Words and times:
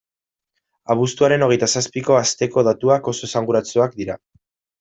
Abuztuaren 0.95 1.45
hogeita 1.47 1.69
zazpiko 1.79 2.17
asteko 2.21 2.65
datuak 2.71 3.13
oso 3.15 3.31
esanguratsuak 3.31 3.99
dira. 4.03 4.21